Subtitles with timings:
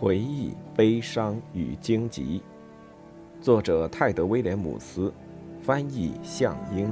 [0.00, 2.40] 回忆、悲伤与荆棘，
[3.40, 5.12] 作者泰德·威廉姆斯，
[5.60, 6.88] 翻译向英。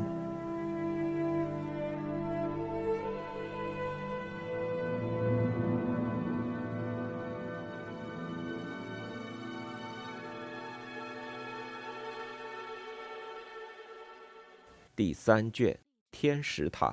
[14.97, 15.73] 第三卷
[16.11, 16.89] 《天使塔》，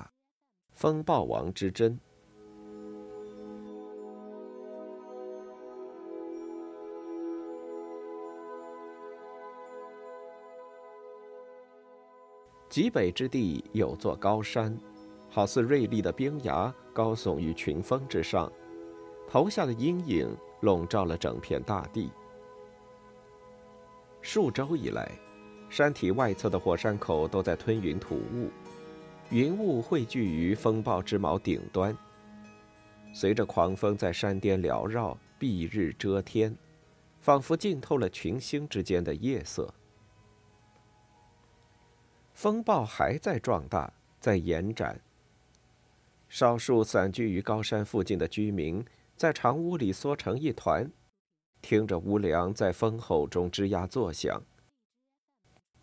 [0.74, 2.00] 风暴王之争。
[12.74, 14.76] 极北之地有座高山，
[15.30, 18.52] 好似锐利的冰崖，高耸于群峰之上，
[19.30, 22.10] 投下的阴影笼罩了整片大地。
[24.24, 25.08] 数周以来，
[25.70, 28.50] 山体外侧的火山口都在吞云吐雾，
[29.30, 31.96] 云雾汇聚于风暴之矛顶端。
[33.14, 36.58] 随着狂风在山巅缭绕，蔽日遮天，
[37.20, 39.72] 仿佛浸透了群星之间的夜色。
[42.34, 45.00] 风暴还在壮大，在延展。
[46.28, 48.84] 少数散居于高山附近的居民
[49.16, 50.92] 在长屋里缩成一团，
[51.62, 54.42] 听着屋梁在风吼中吱呀作响。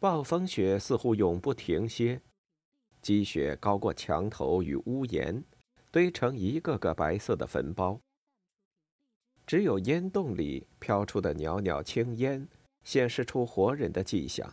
[0.00, 2.20] 暴风雪似乎永不停歇，
[3.00, 5.44] 积雪高过墙头与屋檐，
[5.90, 8.00] 堆成一个个白色的坟包。
[9.46, 12.48] 只有烟洞里飘出的袅袅青烟，
[12.82, 14.52] 显示出活人的迹象。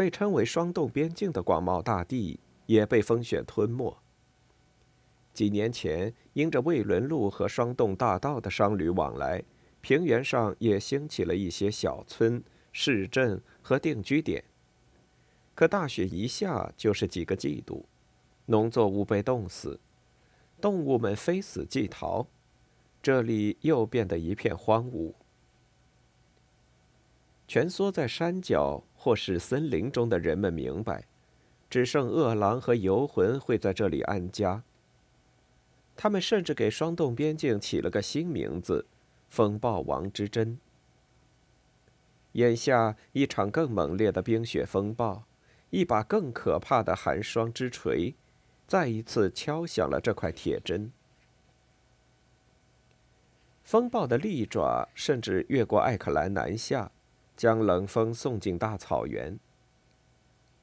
[0.00, 3.94] 被称为“霜冻边境”的广袤大地也被风雪吞没。
[5.34, 9.44] 几年前，因着卫伦路和霜冻大道的商旅往来，
[9.82, 14.42] 平原上也兴起了一些小村、市镇和定居点。
[15.54, 17.84] 可大雪一下就是几个季度，
[18.46, 19.78] 农作物被冻死，
[20.62, 22.26] 动物们非死即逃，
[23.02, 25.12] 这里又变得一片荒芜。
[27.46, 31.06] 蜷缩在山脚或是森林中的人们明白，
[31.70, 34.62] 只剩恶狼和游魂会在这里安家。
[35.96, 38.84] 他们甚至给霜冻边境起了个新名字——
[39.30, 40.58] 风暴王之针。
[42.32, 45.24] 眼下，一场更猛烈的冰雪风暴，
[45.70, 48.14] 一把更可怕的寒霜之锤，
[48.66, 50.92] 再一次敲响了这块铁针。
[53.64, 56.92] 风暴的利爪甚至越过艾克兰南下。
[57.40, 59.38] 将冷风送进大草原。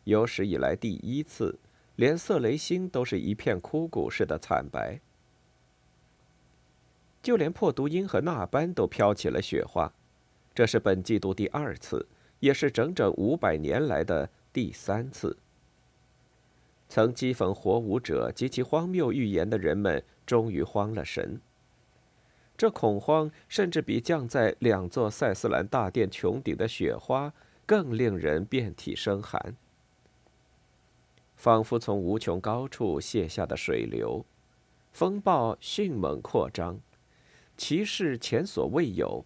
[0.04, 1.58] 有史以来第一次，
[1.96, 5.02] 连色雷星都是一片枯骨似的惨白。
[7.24, 9.92] 就连破毒鹰和纳班都飘起了雪花，
[10.54, 12.06] 这是本季度第二次，
[12.42, 15.36] 也是整整五百年来的第三次。
[16.88, 21.42] 曾讥讽火舞者及其荒谬预言的人们，终于慌了神。
[22.58, 27.32] 这恐慌甚至比降在两座塞斯兰大殿穹顶的雪花
[27.68, 29.56] 更令人遍体生寒，
[31.36, 34.26] 仿佛从无穷高处泻下的水流。
[34.92, 36.80] 风暴迅猛扩张，
[37.56, 39.24] 其势前所未有。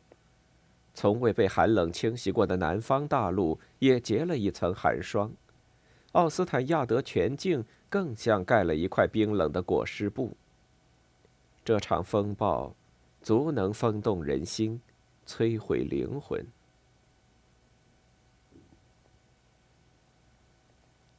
[0.94, 5.32] 从未被寒冷侵袭过的南方大陆也结了一层寒霜，
[6.12, 10.36] 奥斯坦亚德全境更像盖了一块冰冷的裹尸布。
[11.64, 12.76] 这场风暴。
[13.22, 14.82] 足能风动人心，
[15.28, 16.46] 摧毁灵魂。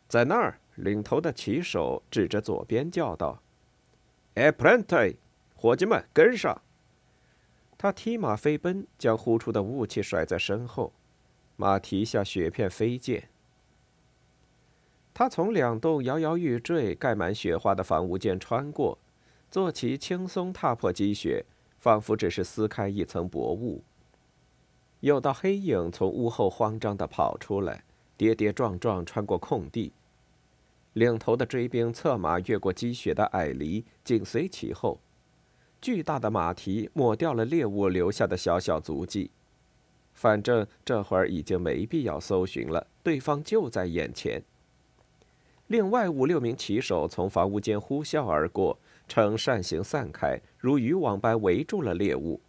[0.09, 3.41] 在那儿，领头的骑手指着左边叫道
[4.35, 5.17] ：“a p r e n t i，
[5.55, 6.61] 伙计们，跟上！”
[7.79, 10.93] 他踢马飞奔，将呼出的雾气甩在身后，
[11.57, 13.29] 马蹄下雪片飞溅。
[15.15, 18.99] 他从两栋摇摇欲坠、盖满雪花的房屋间穿过，
[19.51, 21.45] 坐骑轻松踏破积雪。
[21.83, 23.83] 仿佛只是撕开一层薄雾。
[25.01, 27.83] 有道黑影从屋后慌张地跑出来，
[28.17, 29.93] 跌跌撞撞穿过空地。
[30.93, 35.01] 领头的追兵策马越过积雪的矮篱，紧随其后。
[35.81, 39.33] 巨大的马蹄抹掉了猎物留下的小小足迹。
[40.15, 44.41] 反正这会儿已经没必要搜寻了，对方就在眼前。
[45.67, 48.79] 另外五六名骑手从房屋间呼啸而过。
[49.13, 52.41] 呈扇形散开，如渔网般围住了猎物。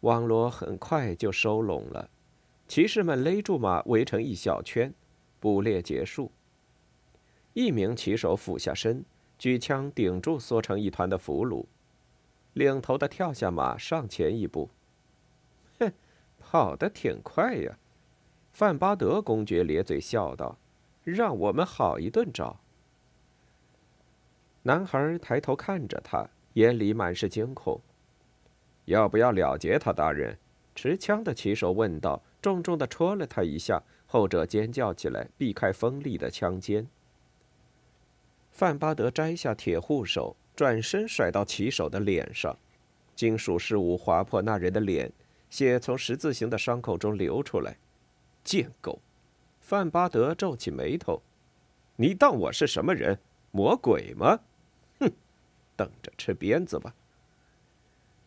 [0.00, 2.10] 网罗很快就收拢了，
[2.66, 4.92] 骑士们勒住马，围成一小圈，
[5.38, 6.32] 捕猎结束。
[7.52, 9.04] 一名骑手俯下身，
[9.38, 11.66] 举枪顶住缩成一团的俘虏，
[12.54, 14.68] 领头的跳下马，上前一步。
[15.78, 15.92] 哼，
[16.40, 17.78] 跑得挺快呀！
[18.52, 20.58] 范巴德公爵咧嘴笑道
[21.04, 22.58] ：“让我们好一顿找。”
[24.62, 27.80] 男孩抬头看着他，眼里满是惊恐。
[28.84, 30.36] 要不要了结他，大人？
[30.74, 36.86] 持枪的骑手问道，重重的戳了他一下，后者尖叫起来，避开锋利的枪尖。
[38.50, 42.56] 范巴德摘下铁护手，转身甩到骑手的脸上，
[43.16, 45.10] 金属饰物划破那人的脸，
[45.48, 47.76] 血从十字形的伤口中流出来。
[48.44, 49.00] 贱狗！
[49.60, 51.22] 范巴德皱起眉头
[51.96, 53.18] ：“你当我是什么人？
[53.50, 54.40] 魔鬼吗？
[55.80, 56.94] 等着吃鞭子吧！”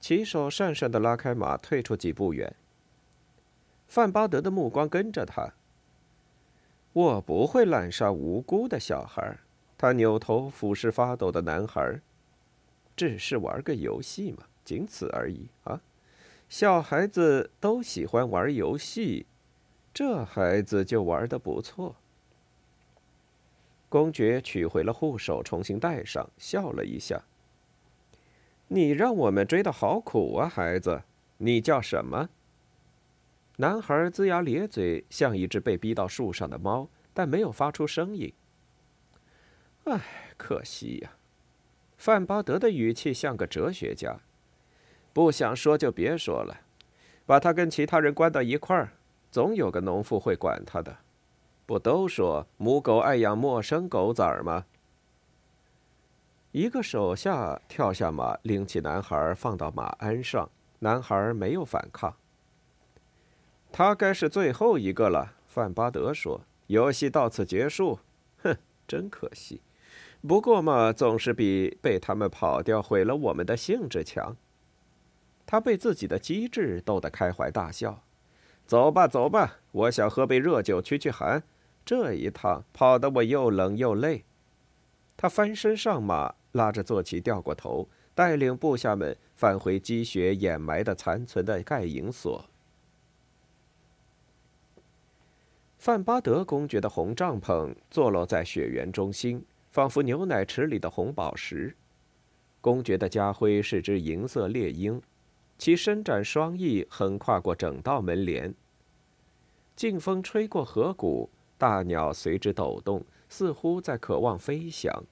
[0.02, 2.56] 骑手讪讪的拉开马，退出几步远。
[3.88, 5.54] 范巴德的目光跟着他。
[6.94, 9.38] 我不会滥杀无辜的小孩。
[9.78, 12.00] 他扭头俯视发抖的男孩，
[12.96, 15.82] 只是玩个游戏嘛，仅此而已啊！
[16.50, 19.26] 小孩子都喜欢玩游戏，
[19.94, 21.96] 这孩子就玩的不错。
[23.90, 27.22] 公爵取回了护手，重新戴上，笑了一下。
[28.68, 31.04] 你让我们追的好苦啊，孩子！
[31.38, 32.30] 你叫什么？
[33.58, 38.34] 男孩龇牙咧嘴，像一只被逼到树上的猫，但没有发出声音。
[39.84, 40.02] 唉，
[40.38, 41.12] 可惜呀。
[41.98, 44.20] 范巴德的语气像个哲学家。
[45.14, 46.62] 不想说就别说了，
[47.26, 48.94] 把他跟其他人关到一块儿，
[49.30, 50.98] 总有个农妇会管他的。
[51.66, 54.66] 不都说母狗爱养陌生狗崽儿吗？
[56.54, 60.48] 一个手下跳下马，拎起男孩放到马鞍上。
[60.78, 62.16] 男孩没有反抗。
[63.72, 66.42] 他该是最后一个了，范巴德说。
[66.68, 67.98] 游戏到此结束。
[68.44, 68.56] 哼，
[68.88, 69.62] 真可惜。
[70.22, 74.38] 不过嘛，总是比被他们跑掉毁了我们的兴致强。
[75.48, 78.04] 他被自己的机智逗得开怀大笑。
[78.68, 81.42] 走吧，走吧，我想喝杯热酒驱驱寒。
[81.84, 84.26] 这一趟跑得我又冷又累。
[85.18, 92.46] 他翻身上马，拉着坐骑掉过头，带领部下们返回积雪掩埋的残存的盖营所。
[95.78, 99.46] 范巴德公爵的红帐篷坐落在雪原中心。
[99.74, 101.76] 仿佛牛奶池里的红宝石。
[102.62, 105.02] 公爵的家徽是只银色猎鹰，
[105.58, 108.54] 其伸展双翼横跨过整道门帘。
[109.76, 111.28] 劲风吹过河谷，
[111.58, 115.04] 大鸟随之抖动，似乎在渴望飞翔。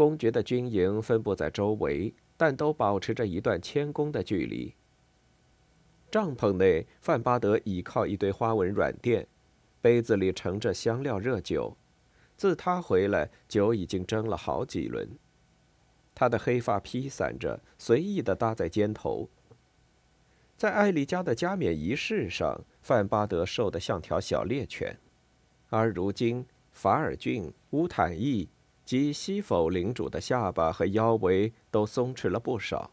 [0.00, 4.74] 公爵的军营分布在周围，但都保持着一段谦恭的距离。
[6.10, 9.28] 帐篷内，范巴德倚靠一堆花纹软垫，
[9.82, 11.76] 杯子里盛着香料热酒。
[12.34, 15.06] 自他回来，酒已经蒸了好几轮。
[16.14, 19.28] 他的黑发披散着，随意地搭在肩头。
[20.56, 24.96] 在艾丽家的加冕仪式上，范巴德瘦得像条小猎犬，
[25.68, 28.48] 而如今，法尔郡、乌坦义
[28.84, 32.90] 及西否领主的下巴和腰围都松弛了不少。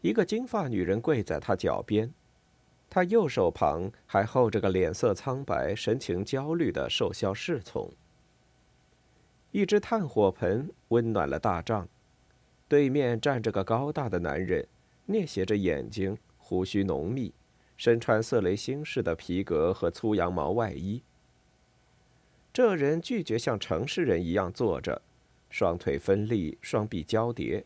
[0.00, 2.12] 一个金发女人跪在他脚边，
[2.90, 7.90] 他右手旁还候着个脸色苍白、神情焦虑的瘦削侍从。
[9.50, 11.88] 一只炭火盆温暖了大帐，
[12.68, 14.66] 对面站着个高大的男人，
[15.08, 17.32] 镊斜着眼睛，胡须浓密，
[17.76, 21.02] 身穿色雷星式的皮革和粗羊毛外衣。
[22.54, 25.02] 这人拒绝像城市人一样坐着，
[25.50, 27.64] 双腿分立，双臂交叠，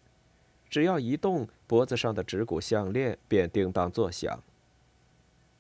[0.70, 4.42] 只要一动，脖子上的指骨项链便叮当作响。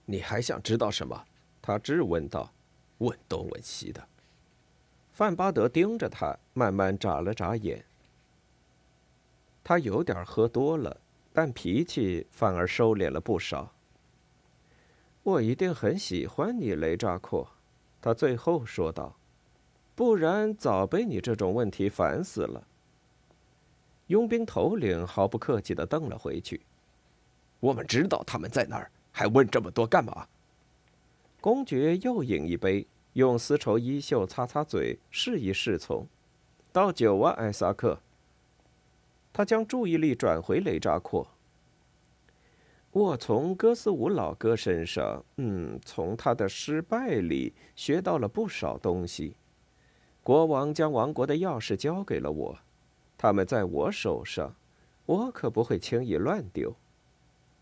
[0.06, 1.26] 你还想知道什么？
[1.60, 2.50] 他质问道。
[3.00, 4.08] 问东问西的。
[5.12, 7.84] 范巴德盯着他，慢慢眨了眨眼。
[9.62, 11.00] 他有点喝多了，
[11.34, 13.74] 但脾气反而收敛了不少。
[15.22, 17.48] 我一定很喜欢你，雷扎阔，
[18.00, 19.14] 他最后说道，
[19.98, 22.64] 不然早被你这种问题烦死了。
[24.06, 26.60] 佣兵头领毫不客气的瞪了回去。
[27.58, 30.28] 我们知道他们在哪儿，还问这么多干嘛？
[31.40, 32.86] 公爵又饮一杯。
[33.14, 36.06] 用丝绸衣袖擦擦嘴，示意侍从
[36.70, 37.98] ：“倒酒啊，艾萨克。”
[39.34, 41.26] 他将注意力转回雷扎阔。
[42.92, 49.34] 我从哥斯伍老哥身上，嗯，从他的失败里学到了不少东西。
[50.28, 52.58] 国王将王国的钥匙交给了我，
[53.16, 54.54] 他们在我手上，
[55.06, 56.76] 我可不会轻易乱丢。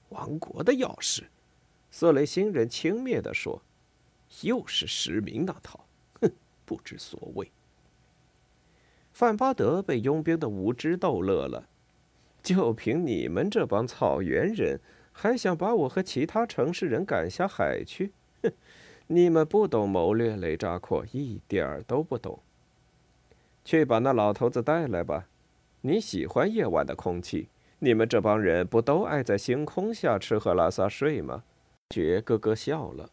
[0.08, 1.26] 王国的钥匙，
[1.92, 3.62] 色雷星人轻蔑地说。
[4.42, 5.86] 又是实名那套，
[6.20, 6.32] 哼，
[6.64, 7.52] 不知所谓。
[9.12, 11.68] 范巴德被佣兵的无知逗乐了。
[12.42, 14.80] 就凭你们这帮草原人，
[15.12, 18.10] 还想把我和其他城市人赶下海去？
[18.42, 18.50] 哼，
[19.06, 22.40] 你们不懂谋略，雷扎阔一点儿都不懂。
[23.66, 25.26] 去把那老头子带来吧。
[25.80, 27.48] 你喜欢夜晚的空气？
[27.80, 31.42] 你们这帮人不都爱在星空下吃喝拉撒睡吗？
[31.90, 33.10] 爵咯咯笑了。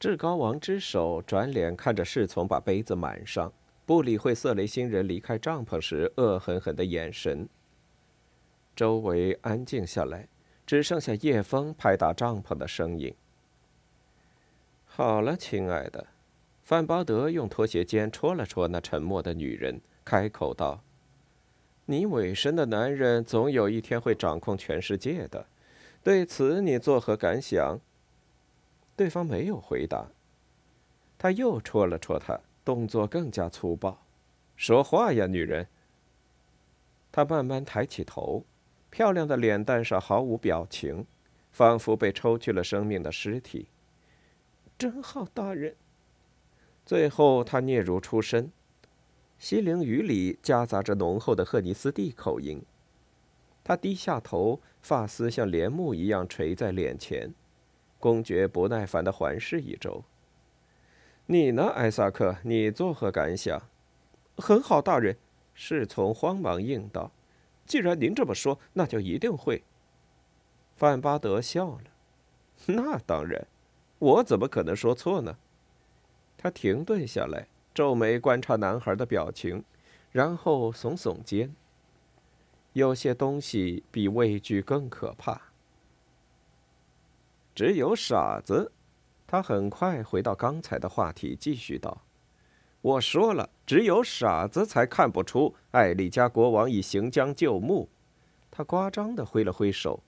[0.00, 3.52] 至高王之手转脸看着侍从把杯子满上，
[3.84, 7.46] 不理会色雷星人离开帐篷时恶狠狠的眼神。
[8.74, 10.26] 周围安静下来，
[10.64, 13.14] 只剩下夜风拍打帐篷的声音。
[14.86, 16.06] 好了，亲爱的，
[16.68, 20.82] 范巴德用拖鞋尖戳了戳那沉默的女人，开口道
[21.86, 25.46] ：“你委身的男人总有一天会掌控全世界的，
[26.02, 27.80] 对此你作何感想？”
[28.94, 30.08] 对方没有回答。
[31.16, 34.02] 他又戳了戳他，动作更加粗暴。
[34.54, 35.68] 说话呀，女人！
[37.10, 38.44] 他慢慢抬起头，
[38.90, 41.06] 漂亮的脸蛋上毫无表情，
[41.50, 43.68] 仿佛被抽去了生命的尸体。
[44.76, 45.74] 真好，大人。
[46.88, 48.50] 最后，他嗫嚅出声，
[49.38, 52.62] 西陵语里夹杂着浓厚的赫尼斯蒂口音。
[53.62, 57.34] 他低下头，发丝像帘幕一样垂在脸前。
[57.98, 60.02] 公爵不耐烦地环视一周。
[61.26, 62.36] 你呢，艾萨克？
[62.42, 63.60] 你作何感想？
[64.38, 65.14] 很好，大人。
[65.52, 67.12] 侍从慌忙应道
[67.68, 69.62] ：“既然您这么说，那就一定会。”
[70.74, 71.84] 范巴德笑了
[72.64, 73.46] ：“那当然，
[73.98, 75.36] 我怎么可能说错呢？”
[76.38, 79.64] 他停顿下来，皱眉观察男孩的表情，
[80.12, 81.54] 然后耸耸肩。
[82.74, 85.40] 有些东西比畏惧更可怕。
[87.54, 88.70] 只有傻子，
[89.26, 92.02] 他很快回到刚才的话题，继续道
[92.80, 97.88] ：“我说了，只有傻子才看不出艾丽加国王已行将就木。”
[98.48, 100.00] 他夸张的挥了挥手，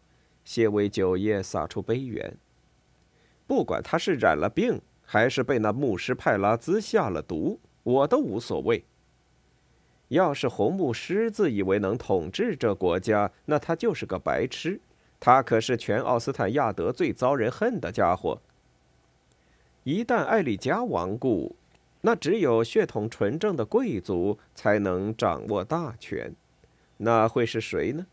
[0.44, 2.36] 些微酒液洒出杯缘。
[3.48, 4.80] 不管他是染了病，
[5.12, 8.84] 还是被那牧师派拉兹下了毒，我都无所谓。
[10.06, 14.80] 要是红牧师自以为能统治这国家，那他就是个白痴。
[15.18, 18.40] 他可是全奥斯坦亚德最遭人恨的家伙。
[19.82, 21.56] 一旦艾丽加亡故，
[22.02, 26.32] 那只有血统纯正的贵族才能掌握大权。
[26.98, 28.06] 那会是谁呢？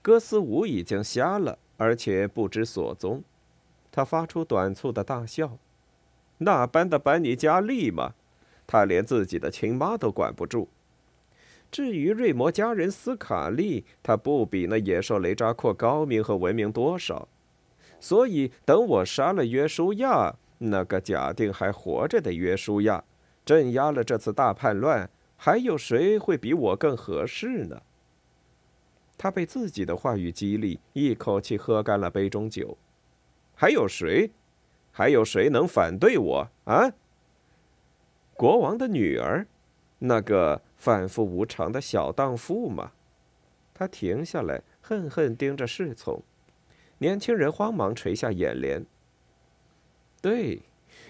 [0.00, 3.22] 哥斯舞已经瞎了，而且不知所踪。
[3.92, 5.58] 他发出短促的大笑。
[6.38, 8.14] 那般的班尼加利吗？
[8.66, 10.68] 他连自己的亲妈都管不住。
[11.70, 17.28] 至于瑞摩家人斯卡利，他不比那野兽雷扎阔高明和文明多少，
[18.00, 23.04] 所以等我杀了约书亚，那个假定还活着的约书亚，
[23.44, 27.82] 镇压了这次大叛乱，还有谁会比我更合适呢？
[29.18, 32.76] 他被自己的话语激励，一口气喝干了杯中酒。
[33.54, 34.30] 还有谁？
[34.96, 36.90] 还有谁能反对我啊？
[38.32, 39.46] 国王的女儿，
[39.98, 40.62] 那个。
[40.78, 42.92] 反复无常的小荡妇吗？
[43.72, 46.22] 他停下来，恨恨盯着侍从。
[46.98, 48.84] 年轻人慌忙垂下眼帘。
[50.20, 50.60] 对，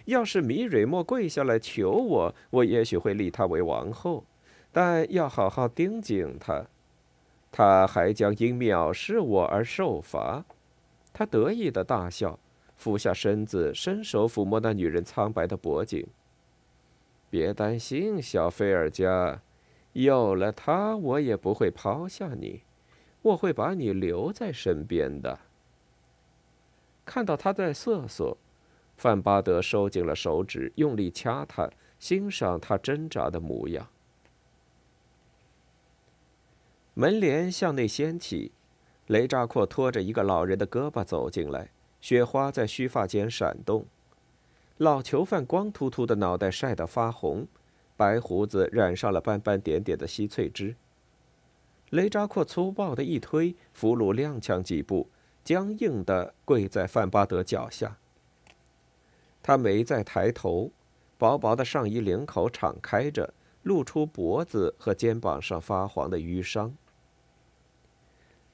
[0.04, 4.24] 要是米蕊莫跪下来求我，我也许会立她为王后，
[4.70, 6.64] 但要好好盯紧她，
[7.50, 10.44] 她还将因藐视我而受罚。
[11.12, 12.38] 他得意的大笑，
[12.76, 16.06] 俯下身子，伸手抚摸那女人苍白的脖颈。
[17.28, 19.42] 别担心，小菲尔加。
[19.92, 22.60] 有了他，我也不会抛下你，
[23.22, 25.38] 我会把你留在身边的。
[27.06, 28.36] 看到他在瑟瑟，
[28.96, 33.88] 范巴德收紧了手指，用力掐他，欣赏他挣扎的模样。
[36.92, 38.52] 门帘向内掀起，
[39.06, 41.70] 雷扎阔拖着一个老人的胳膊走进来，
[42.08, 43.84] 雪花在须发间闪动，
[44.76, 47.48] 老囚犯光秃秃的脑袋晒得发红。
[47.96, 50.76] 白胡子染上了斑斑点点的稀翠汁。
[51.90, 55.10] 雷扎阔粗暴的一推，俘虏踉跄几步，
[55.42, 57.98] 僵硬的跪在范巴德脚下。
[59.42, 60.70] 他没再抬头，
[61.18, 63.34] 薄薄的上衣领口敞开着，
[63.64, 66.72] 露出脖子和肩膀上发黄的淤伤。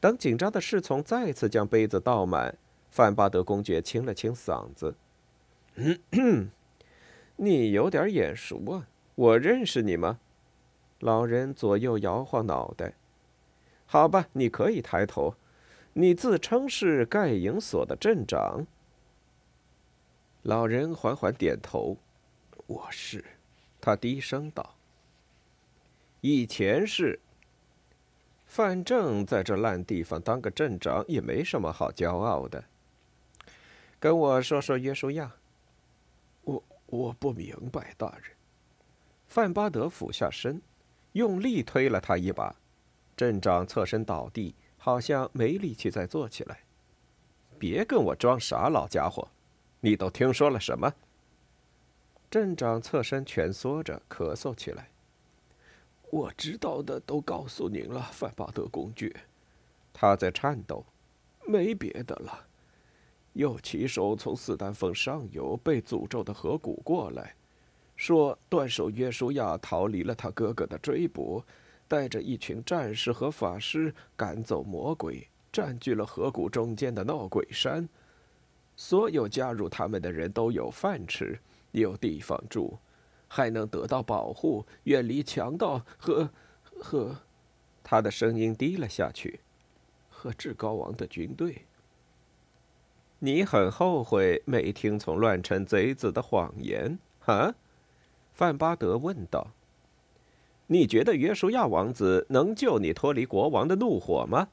[0.00, 2.56] 等紧张的侍从再次将杯子倒满，
[2.92, 4.94] 范巴德公爵清了清嗓子
[7.37, 10.20] ：“你有点眼熟啊。”我认识你吗？
[11.00, 12.92] 老人左右摇晃脑袋。
[13.87, 15.34] 好吧，你可以抬头。
[15.94, 18.66] 你自称是盖营所的镇长。
[20.42, 21.96] 老人缓缓点头。
[22.66, 23.25] 我是。
[23.80, 24.75] 他低声道。
[26.20, 27.20] 以前是。
[28.46, 32.64] 范正在这烂地方当个镇长也没什么好骄傲的。
[34.02, 35.32] 跟我说说约书亚。
[36.42, 38.32] 我我不明白，大人。
[39.28, 40.61] 范巴德俯下身，
[41.12, 42.52] 用力推了他一把。
[43.16, 46.59] 镇长侧身倒地，好像没力气再坐起来。
[47.61, 49.28] 别跟我装傻，老家伙！
[49.78, 50.92] 你都听说了什么？
[52.28, 54.88] 镇长侧身蜷缩着，咳嗽起来。
[56.11, 59.14] 我知道的都告诉您了，范巴德公爵。
[59.92, 60.85] 他在颤抖。
[61.47, 62.47] 没别的了。
[63.34, 67.34] 又骑手从四丹峰上游被诅咒的河谷过来，
[67.96, 71.42] 说断手约书亚逃离了他哥哥的追捕。
[71.88, 77.86] 带着一群战士和法师赶走魔鬼，占据了河谷中间的闹鬼山。
[78.76, 81.38] 所有加入他们的人都有饭吃，
[81.72, 82.78] 有地方住，
[83.28, 86.30] 还能得到保护，远离强盗和
[86.80, 87.14] 和……
[87.84, 89.40] 他的声音低了下去。
[90.08, 91.62] 和至高王的军队。
[93.25, 97.55] 你很后悔没听从乱臣贼子的谎言，哈？
[98.33, 99.52] 范巴德问道。
[100.67, 104.49] 你觉得约书亚王子能救你脱离国王的怒火吗？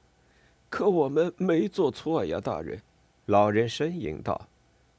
[0.69, 2.79] 可我们没做错呀，大人。
[3.25, 4.47] 老人呻吟道：“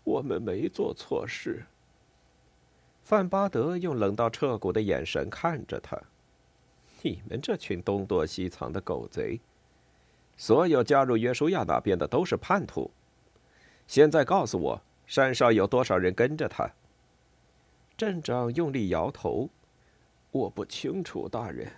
[0.02, 1.64] 我们没做错事。”
[3.04, 5.96] 范巴德用冷到彻骨的眼神看着他
[7.02, 9.40] ：“你们这群东躲西藏的狗贼，
[10.36, 12.90] 所有加入约书亚那边的都是叛徒。
[13.90, 16.70] 现在告诉我，山上有多少人跟着他？”
[17.98, 19.50] 镇长用力摇头。
[20.30, 21.68] 我不清楚，大人。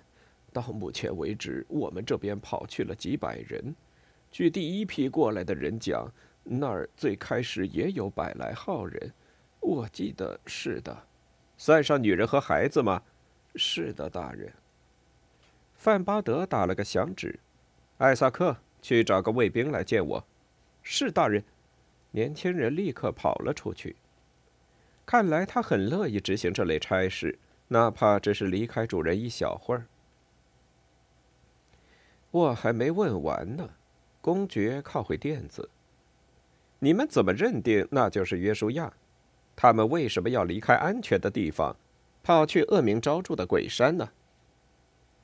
[0.53, 3.75] 到目前为止，我们这边跑去了几百人。
[4.31, 6.07] 据第一批过来的人讲，
[6.45, 9.11] 那儿最开始也有百来号人。
[9.61, 10.95] 我记得是的，
[11.57, 13.03] 算上女人和孩子吗？
[13.55, 14.53] 是的，大人。
[15.77, 17.41] 范巴德打了个响指
[17.97, 20.23] ：“艾萨克，去找个卫兵来见我。”
[20.85, 21.43] 是大人。
[22.13, 23.97] 年轻人立刻跑了出去。
[25.05, 27.39] 看来他很乐意执行这类差事。
[27.69, 29.87] 哪怕只是离开主人一小会儿，
[32.31, 33.71] 我还没问完呢。
[34.21, 35.71] 公爵靠回垫子。
[36.81, 38.93] 你们怎么认定那就是约书亚？
[39.57, 41.75] 他们为什么要离开安全的地方，
[42.23, 44.11] 跑去恶名昭著的鬼山呢？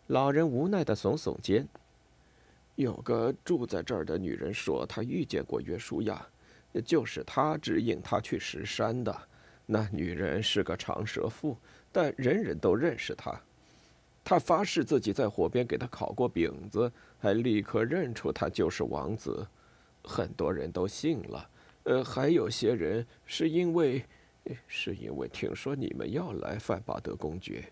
[0.07, 1.69] 老人无奈的耸耸肩。
[2.77, 6.27] 有个住在这儿的女人说，她遇见过约书亚，
[6.81, 9.17] 就是他指引他去石山的。
[9.67, 11.57] 那女人是个长舌妇。
[11.91, 13.41] 但人人都认识他，
[14.23, 19.45] 他发誓自己在火边给他烤过饼子，还立刻认出他就是王子，
[20.05, 21.49] 很多人都信了。
[21.85, 24.05] 呃，还有些人是因为，
[24.67, 27.65] 是因为听说你们要来范巴德公爵，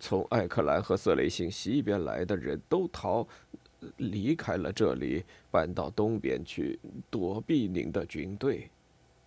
[0.00, 3.26] 从艾克兰和瑟雷星西边来的人都逃，
[3.96, 6.78] 离开了这里，搬到东边去
[7.10, 8.70] 躲避您的军队。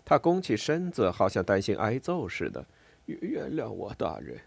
[0.04, 2.66] 他弓起身子，好像担心挨揍似的。
[3.06, 4.40] 原谅我，大人。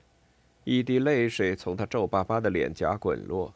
[0.64, 3.52] 一滴泪水从他皱巴巴的脸颊滚落。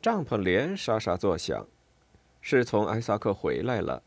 [0.00, 1.66] 帐篷帘沙沙作响，
[2.40, 4.02] 是从艾萨克回来了，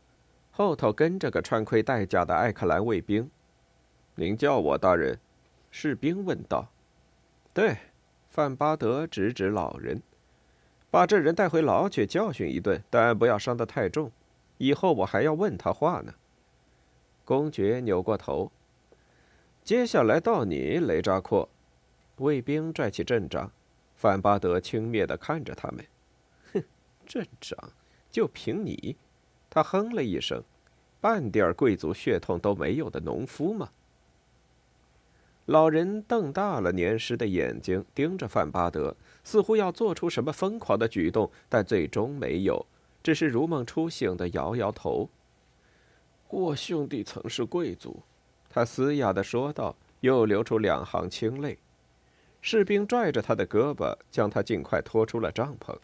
[0.50, 3.30] 后头跟着个穿盔戴甲的艾克兰卫兵。
[4.14, 5.18] 您叫我大人？
[5.70, 6.68] 士兵问道。
[7.52, 7.76] 对，
[8.28, 10.02] 范巴德指指老人，
[10.90, 14.10] 把这人带回牢去教训一顿，但不要伤得太重。
[14.58, 16.12] 以后我还要问他话呢。
[17.24, 18.50] 公爵扭过头。
[19.62, 21.48] 接下来到你，雷扎阔。
[22.16, 23.50] 卫兵拽起阵仗，
[23.94, 25.86] 范巴德轻蔑地看着他们。
[26.52, 26.64] 哼，
[27.06, 27.56] 镇长，
[28.10, 28.96] 就凭你？
[29.48, 30.42] 他哼了一声，
[31.00, 33.70] 半点贵族血统都没有的农夫吗？
[35.46, 42.64] 老人瞪大了年湿的眼睛，盯着范巴德，似乎要做出什么疯狂的举动，但最终没有，
[43.02, 45.08] 只是如梦初醒的摇摇头。
[46.28, 48.02] 我兄弟曾是贵族。
[48.48, 51.58] 他嘶哑的说道，又流出两行清泪。
[52.40, 55.76] 士兵拽着他的胳膊，将他尽快拖出了帐篷。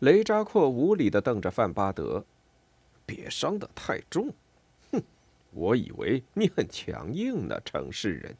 [0.00, 2.24] 雷扎阔无礼的瞪着范巴德
[3.06, 4.32] ：“别伤得太重。”
[5.50, 8.36] 我以为你很强硬呢，城市人。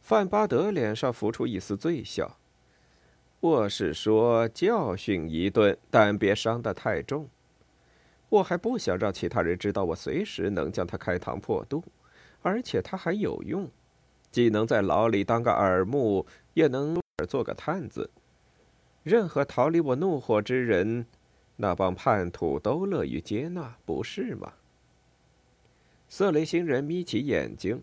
[0.00, 2.38] 范巴德脸上浮出一丝醉笑
[3.40, 7.28] ：“我是说教训一顿，但别伤得太重。”
[8.30, 11.82] 我还不想让其他人知道我随时能将他开膛破肚，
[12.42, 13.70] 而且他还有用，
[14.30, 18.10] 既能在牢里当个耳目，也能做个探子。
[19.02, 21.06] 任何逃离我怒火之人，
[21.56, 24.52] 那帮叛徒都乐于接纳，不是吗？
[26.08, 27.82] 色雷星人眯起眼睛：“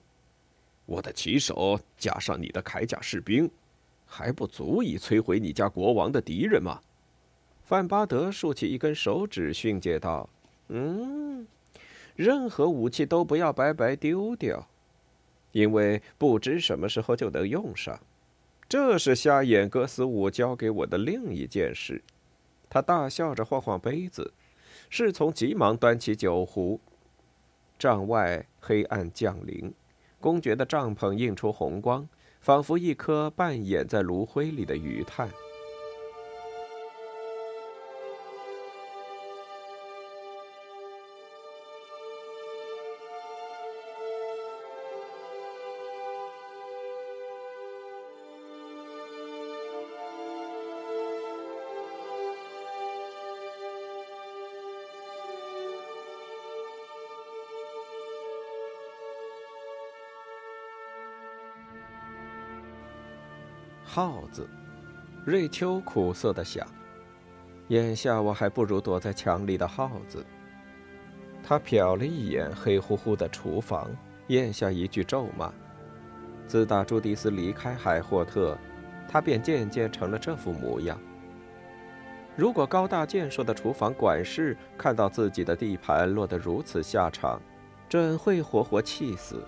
[0.85, 3.49] 我的骑手加上你的铠甲士兵，
[4.05, 6.81] 还不足以摧毁你家国王的敌人吗？”
[7.63, 10.29] 范巴德竖起一根手指，训诫道。
[10.67, 11.47] 嗯，
[12.15, 14.67] 任何武器都不要白白丢掉。
[15.51, 17.97] 因为不知什么时候就能用上。
[18.67, 22.01] 这是瞎眼哥斯伍教给我的另一件事。
[22.69, 24.33] 他大笑着晃晃杯子，
[24.89, 26.79] 侍从急忙端起酒壶。
[27.77, 29.73] 帐外黑暗降临，
[30.19, 32.07] 公爵的帐篷映出红光，
[32.39, 35.29] 仿佛一颗半掩在炉灰里的鱼炭。
[63.95, 64.45] 耗子，
[65.23, 66.67] 瑞秋苦涩的想
[67.71, 70.25] ：“眼下我还不如躲在墙里的耗子。”
[71.41, 73.89] 他瞟了一眼黑乎乎的厨房，
[74.27, 75.49] 咽下一句咒骂。
[76.45, 78.57] 自打朱迪斯离开海霍特，
[79.07, 80.99] 他便渐渐成了这副模样。
[82.35, 87.41] 如果高大健硕的厨房管事看到自己的地盘落得如此下场，
[87.87, 89.41] 准会活活气死。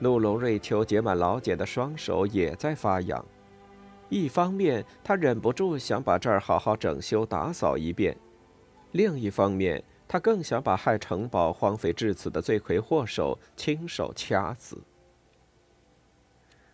[0.00, 3.24] 怒龙瑞秋结满老茧的双手也在发痒，
[4.08, 8.16] 一方面他忍不住想把这儿好好整修打扫一遍，
[8.92, 14.78] 另一方面他更想把害城堡荒废至此的罪魁祸首亲手掐死。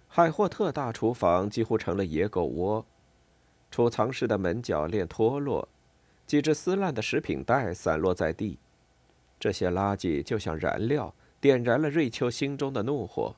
[0.06, 2.84] 海霍特大厨房几乎成了野狗窝，
[3.70, 5.66] 储藏室的门铰链脱落，
[6.26, 8.58] 几只撕烂的食品袋散落在地，
[9.40, 11.12] 这些垃圾就像燃料。
[11.44, 13.36] 点燃了瑞秋心中的怒火。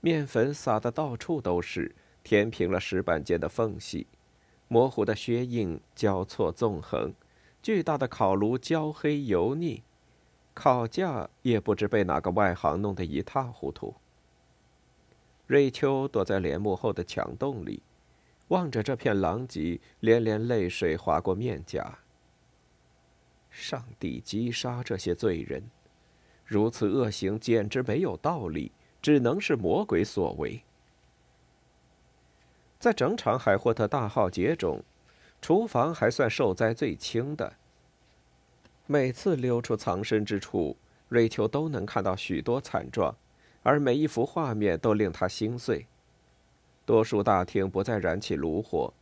[0.00, 4.06] 面粉撒得到处都是，填平了石板间的缝隙，
[4.68, 7.12] 模糊的靴印交错纵横，
[7.60, 9.82] 巨大的烤炉焦黑油腻，
[10.54, 13.96] 烤架也不知被哪个外行弄得一塌糊涂。
[15.48, 17.82] 瑞秋躲在帘幕后的墙洞里，
[18.46, 21.98] 望着这片狼藉，连连泪水划过面颊。
[23.50, 25.64] 上帝击杀这些罪人！
[26.44, 30.62] 如此恶行简直没有道理，只能是魔鬼所为。
[32.78, 34.82] 在整场海霍特大浩劫中，
[35.40, 37.54] 厨房还算受灾最轻的。
[38.86, 40.76] 每次溜出藏身之处，
[41.08, 43.16] 瑞秋都能看到许多惨状，
[43.62, 45.86] 而每一幅画面都令他心碎。
[46.84, 48.92] 多数大厅不再燃起炉火，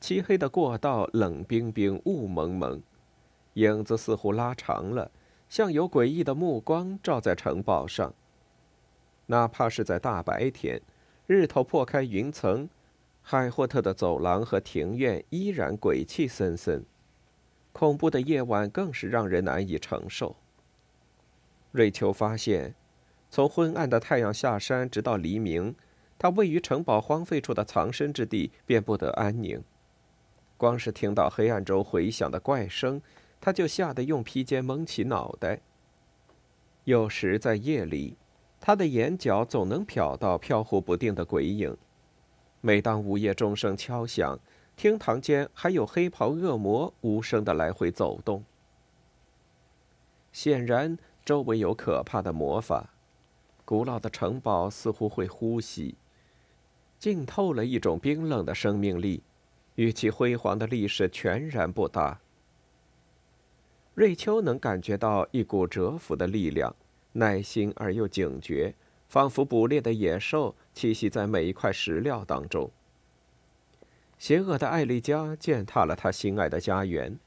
[0.00, 2.82] 漆黑的过道冷冰冰、雾蒙蒙，
[3.54, 5.10] 影子似乎拉长了。
[5.48, 8.14] 像有诡异的目光照在城堡上。
[9.26, 10.80] 哪怕是在大白天，
[11.26, 12.68] 日头破开云层，
[13.22, 16.84] 海霍特的走廊和庭院依然鬼气森森。
[17.72, 20.36] 恐怖的夜晚更是让人难以承受。
[21.72, 22.74] 瑞秋发现，
[23.30, 25.74] 从昏暗的太阳下山直到黎明，
[26.18, 29.62] 他位于城堡荒废处的藏身之地便不得安宁。
[30.56, 33.02] 光是听到黑暗中回响的怪声。
[33.46, 35.60] 他就吓得用披肩蒙起脑袋。
[36.82, 38.16] 有时在夜里，
[38.60, 41.76] 他的眼角总能瞟到飘忽不定的鬼影。
[42.60, 44.36] 每当午夜钟声敲响，
[44.74, 48.44] 厅堂间还有黑袍恶魔无声的来回走动。
[50.32, 52.90] 显然，周围有可怕的魔法。
[53.64, 55.94] 古老的城堡似乎会呼吸，
[56.98, 59.22] 浸透了一种冰冷的生命力，
[59.76, 62.20] 与其辉煌的历史全然不搭。
[63.96, 66.76] 瑞秋能感觉到一股蛰伏的力量，
[67.12, 68.74] 耐心而又警觉，
[69.08, 72.70] 仿佛捕猎的野兽栖息在每一块石料当中。
[74.18, 77.18] 邪恶的艾丽加践踏了他心爱的家园，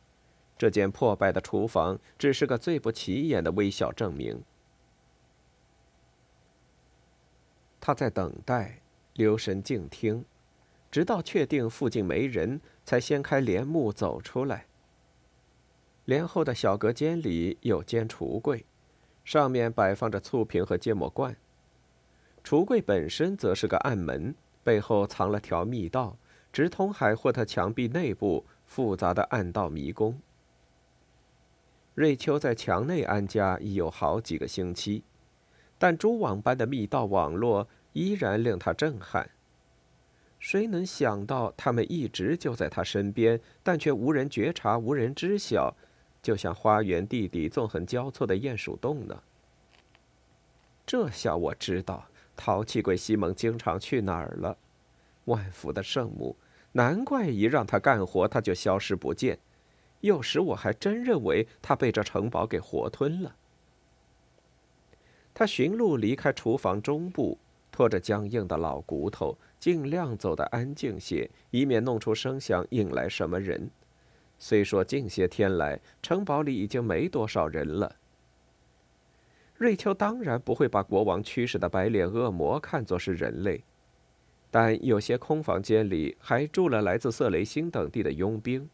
[0.60, 4.44] 这间破败的厨房只是个最不起眼的微小证明。
[7.82, 10.24] 他在等待，留神静听，
[10.92, 14.68] 直到确定附近没人，才掀开帘幕走出来。
[16.10, 18.66] 帘后的小隔间里有间橱柜，
[19.24, 21.38] 上面摆放着醋瓶和芥末罐。
[22.44, 26.18] 橱柜本身则是个暗门，背后藏了条密道，
[26.52, 30.20] 直通海霍特墙壁内部复杂的暗道迷宫。
[31.94, 35.04] 瑞秋在墙内安家已有好几个星期，
[35.78, 39.30] 但蛛网般的密道网络依然令他震撼。
[40.40, 45.76] 谁能想到，他们一直就在他身边，但却无人觉察，无人知晓。
[46.22, 49.22] 就像花园地底纵横交错的鼹鼠洞呢。
[50.86, 54.58] 这下我知道淘气鬼西蒙经常去哪儿了。
[55.26, 56.36] 万福的圣母，
[56.72, 59.38] 难怪一让他干活他就消失不见。
[60.02, 63.36] 有时我还真认为他被这城堡给活吞了。
[65.34, 67.38] 他寻路离开厨房中部，
[67.72, 73.70] 拖着僵硬的老骨头，尽量走得安静些，以免弄出声响引来什么人。
[74.40, 77.96] 虽说近些天来城堡里已经没多少人了。
[79.56, 83.62] 瑞秋当然不会把国王驱使的白脸恶魔看作是人类，
[84.50, 88.68] 但有些空房间里还住了来自色雷星等地的佣兵。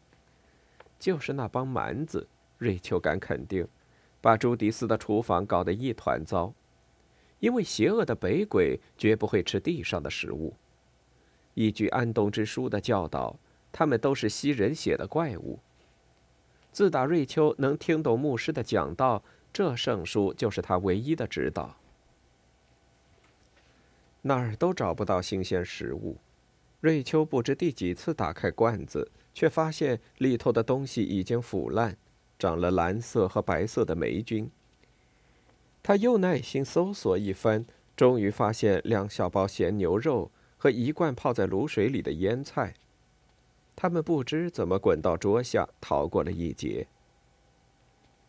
[0.98, 2.26] 就是那帮蛮子，
[2.58, 3.66] 瑞秋敢肯定。
[4.20, 6.52] 把朱迪斯的厨房搞得一团糟，
[7.38, 10.54] 因为邪恶的北鬼绝不会吃地上的食物。
[11.54, 13.38] 依据安东之书的教导，
[13.78, 15.58] 他们都是吸人血的怪物。
[16.72, 21.76] 自打瑞秋能听懂牧师的讲道，这圣书就是他唯一的指导。
[24.22, 26.16] 哪儿都找不到新鲜食物，
[26.80, 31.98] 瑞秋不知第几次打开罐子，却发现里头的东西已经腐烂。
[32.38, 34.50] 长了蓝色和白色的霉菌。
[35.82, 42.72] 他又耐心搜索一番，终于发现两小包咸牛肉和一罐泡在卤水里的腌菜。
[43.76, 46.88] 他们不知怎么滚到桌下，逃过了一劫。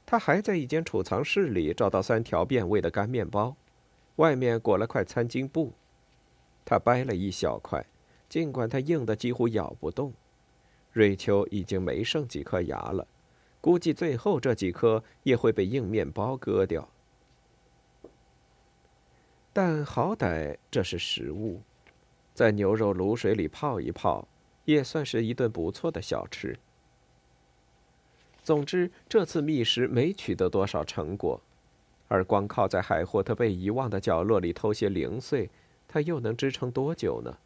[0.05, 3.55] 他还在一间储藏室里找到三条变味的干面包，
[4.17, 5.73] 外面裹了块餐巾布。
[6.63, 7.85] 他掰了一小块，
[8.29, 10.13] 尽管它硬的几乎咬不动。
[10.91, 13.07] 瑞秋已经没剩几颗牙了。
[13.59, 16.87] 估计最后这几颗也会被硬面包割掉，
[19.51, 21.61] 但好歹这是食物，
[22.33, 24.25] 在牛肉卤水里泡一泡，
[24.67, 26.59] 也算是一顿不错的小吃。
[28.43, 31.41] 总之，这次觅食没取得多少成果，
[32.09, 35.49] 而光靠在海霍特被遗忘的角落里偷些零碎，
[35.87, 37.37] 他又能支撑多久呢？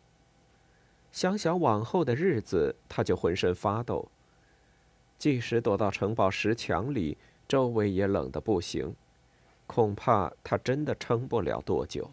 [1.11, 4.09] 想想往后的日子，他就浑身发抖。
[5.19, 7.15] 即使躲到城堡石墙里，
[7.47, 8.95] 周围也冷得不行，
[9.67, 12.09] 恐怕他真的撑不了多久。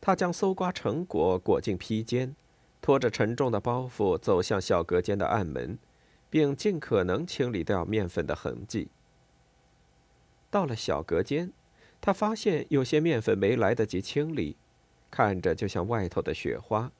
[0.00, 2.34] 他将搜刮成果裹进披肩，
[2.80, 5.78] 拖着沉重的包袱走向小隔间的暗门，
[6.28, 8.88] 并尽可能清理掉面粉的痕迹。
[10.50, 11.52] 到了小隔间，
[12.00, 14.56] 他发现有些面粉没来得及清理，
[15.10, 16.90] 看着就像外头的雪花，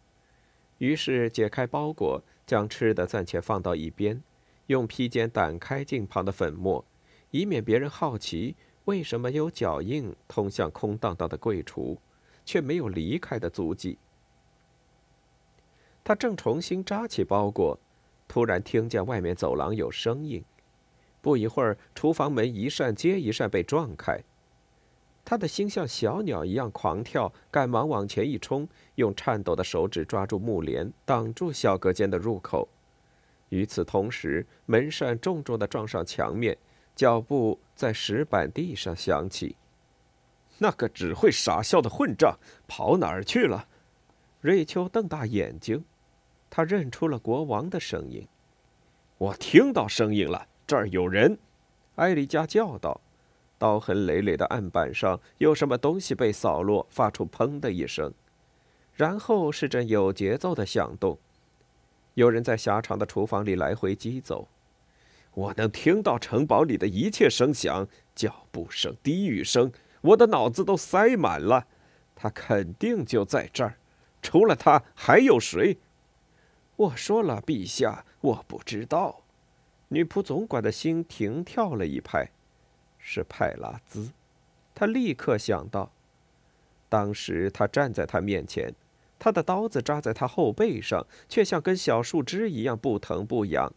[0.79, 2.23] 于是解开包裹。
[2.47, 4.25] 将吃的暂且放到一边，
[4.67, 6.85] 用披肩掸开镜旁的粉末，
[7.31, 11.99] 以免别人好奇为什么有脚印通向空荡荡的柜橱，
[12.51, 13.97] 却没有离开的足迹。
[16.03, 17.79] 他正重新扎起包裹，
[18.27, 20.43] 突然听见外面走廊有声音。
[21.21, 24.19] 不一会儿，厨房门一扇接一扇被撞开。
[25.25, 32.67] 他的心像小鸟一样狂跳，赶忙往前一冲，用颤抖的手指抓住木帘，挡住小隔间的入口。
[33.51, 36.59] 与此同时，门扇重重的撞上墙面，
[36.97, 39.55] 脚步在石板地上响起。
[40.63, 43.67] 那个只会傻笑的混账跑哪儿去了？
[44.43, 45.85] 瑞秋瞪大眼睛，
[46.51, 48.29] 他认出了国王的声音。
[49.17, 51.39] 我听到声音了，这儿有人！
[51.97, 53.01] 艾丽加叫道。
[53.57, 58.13] 刀痕累累的案板上有什么东西被扫落，发出“砰”的一声，
[58.95, 61.19] 然后是阵有节奏的响动。
[62.15, 64.49] 有人在狭长的厨房里来回疾走。
[65.33, 69.71] 我能听到城堡里的一切声响，脚步声、低语声，
[70.01, 71.67] 我的脑子都塞满了。
[72.15, 73.77] 他肯定就在这儿，
[74.21, 75.79] 除了他还有谁？
[76.77, 79.23] 我说了，陛下，我不知道。
[79.89, 82.31] 女仆总管的心停跳了一拍。
[83.03, 84.11] 是派拉兹，
[84.75, 85.91] 他立刻想到，
[86.91, 88.75] 当时他站在他面前，
[89.19, 93.73] 他的刀子扎在他后背上，却像根小树枝一样不疼不痒。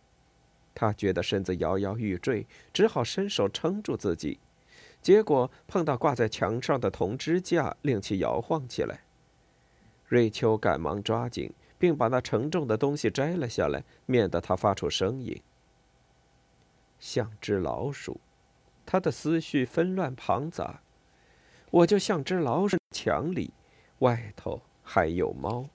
[0.76, 4.40] 他觉得身子摇摇欲坠，只好伸手撑住自己，
[5.04, 9.02] 结果碰到挂在墙上的铜支架，令其摇晃起来。
[10.08, 15.42] 瑞秋赶忙抓紧，并把那沉重的东西摘了下来，免得它发出声音，
[16.98, 18.22] 像只老鼠。
[18.86, 20.82] 他的思绪纷乱庞杂，
[21.72, 23.54] 我就像只老鼠，墙里，
[24.00, 25.70] 外头还有猫。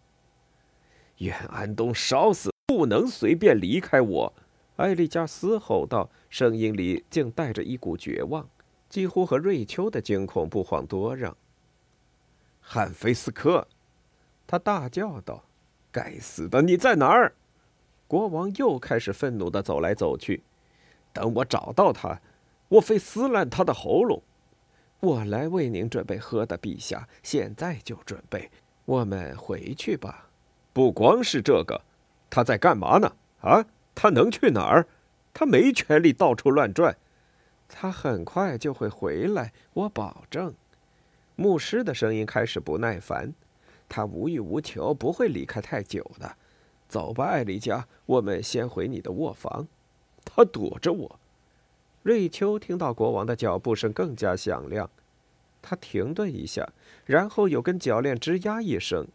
[1.18, 4.34] 愿安东烧死，不能随便离开我！
[4.76, 8.48] 艾丽加嘶吼道，声音里竟带着一股绝望，
[8.88, 11.36] 几乎和瑞秋的惊恐不遑多让。
[12.60, 13.66] 汉菲斯科，
[14.46, 15.44] 他大叫道
[15.90, 17.34] ：“该死的，你在哪儿？”
[18.06, 20.42] 国王又开始愤怒地走来走去。
[21.12, 22.20] 等我找到他。
[22.68, 24.22] 我非撕烂他的喉咙！
[25.00, 28.50] 我来为您准备喝的，陛下，现在就准备。
[28.84, 30.28] 我们回去吧。
[30.74, 31.80] 不光是这个，
[32.28, 33.16] 他在干嘛呢？
[33.40, 34.86] 啊，他能去哪儿？
[35.32, 36.94] 他没权利到处乱转。
[37.68, 40.54] 他很快就会回来，我保证。
[41.36, 43.32] 牧师的声音开始不耐烦。
[43.88, 46.36] 他无欲无求，不会离开太久的。
[46.88, 49.66] 走吧，艾丽加，我们先回你的卧房。
[50.24, 51.20] 他躲着我。
[52.02, 54.90] 瑞秋听到国王的脚步声更加响亮，
[55.62, 56.70] 他停顿一下，
[57.04, 59.06] 然后有根铰链吱呀一声，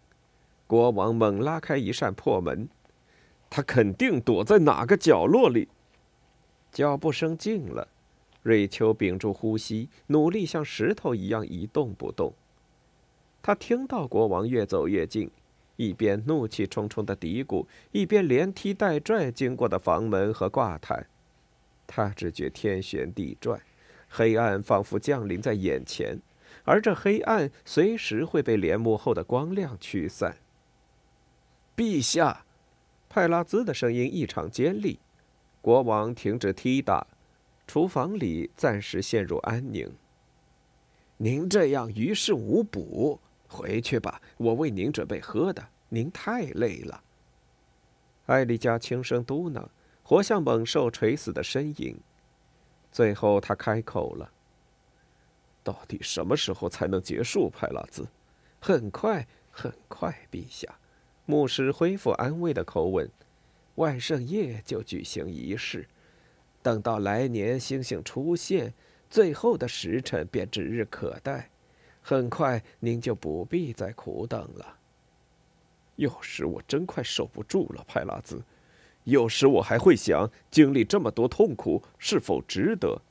[0.68, 2.70] 国王猛拉开一扇破门。
[3.50, 5.70] 他肯定躲在哪个角落里。
[6.72, 7.88] 脚步声静了，
[8.44, 12.34] 瑞秋屏住呼吸，努力像石头一样一动不动。
[13.42, 15.32] 他听到国王越走越近，
[15.78, 21.08] 一边怒气冲冲的嘀咕，一边连踢带拽经过的房门和挂毯。
[21.88, 23.62] 他只觉天旋地转，
[24.08, 26.20] 黑暗仿佛降临在眼前，
[26.64, 30.38] 而这黑暗随时会被帘幕后的光亮驱散。
[31.76, 32.46] 陛下，
[33.10, 35.00] 派拉兹的声音异常尖利。
[35.62, 37.08] 国王停止踢打，
[37.74, 39.92] 厨房里暂时陷入安宁。
[41.18, 44.22] 您这样于事无补，回去吧。
[44.38, 45.70] 我为您准备喝的。
[45.90, 47.04] 您太累了。
[48.28, 49.66] 艾丽加轻声嘟囔，
[50.04, 51.98] 活像猛兽垂死的呻吟。
[52.92, 54.32] 最后，他开口了
[55.66, 58.08] ：“到底什么时候才能结束，派拉兹
[58.62, 60.72] ？”“很快，很快，陛下。”
[61.26, 63.10] 牧师恢复安慰的口吻。
[63.74, 65.90] 万圣夜就举行仪式，
[66.64, 68.74] 等到来年星星出现，
[69.10, 71.50] 最后的时辰便指日可待。
[72.02, 74.78] 很快您就不必再苦等了。
[75.98, 78.42] 有时我真快受不住了，派拉兹。
[79.04, 83.02] 有时我还会想，经历这么多痛苦是否值得？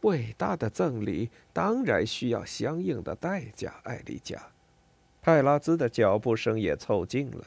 [0.00, 4.50] 伟大的赠礼当然需要相应的代价，艾丽加。
[5.20, 7.44] 派拉兹的脚步声也凑近了。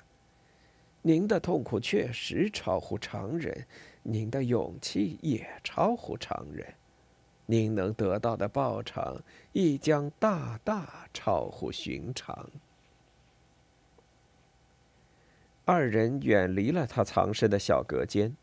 [1.02, 3.68] 您的痛苦确实超乎常人，
[4.08, 6.76] 您的勇气也超乎常人，
[7.48, 9.20] 您能得到的报偿
[9.52, 12.48] 亦将大大超乎寻常。
[15.66, 18.38] 二人远离了他藏身的小隔间，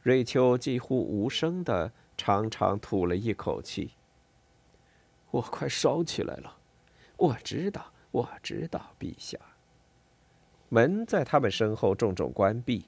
[0.00, 3.90] 瑞秋几乎无声的长长吐了一口气。
[5.30, 6.56] 我快烧起来了，
[7.18, 9.38] 我知道，我知道，陛下。
[10.70, 12.86] 门在他们身后重重关闭。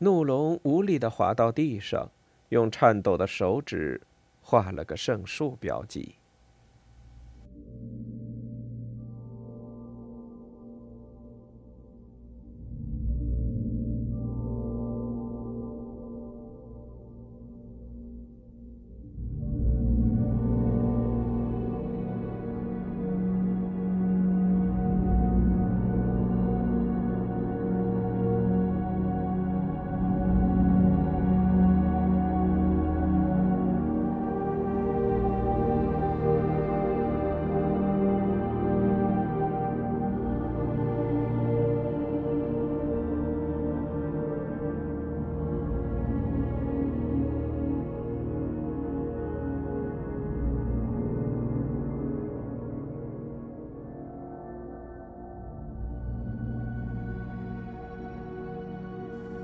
[0.00, 2.08] 怒龙无力地滑到地上，
[2.50, 4.00] 用颤抖的手指
[4.40, 6.17] 画了个圣树标记。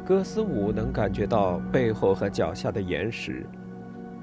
[0.05, 3.47] 戈斯武能感觉到背后和脚下的岩石，